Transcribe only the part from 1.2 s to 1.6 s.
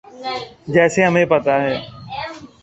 پتہ